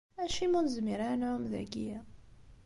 Acimi 0.23 0.55
ur 0.57 0.63
nezmir 0.65 0.99
ara 1.01 1.07
ad 1.15 1.19
nɛumm 1.19 1.43
dagi? 1.51 1.91